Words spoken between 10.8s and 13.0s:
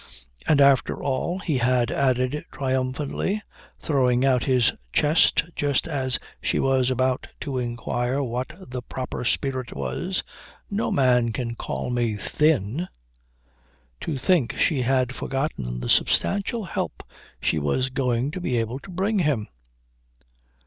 man can call me thin"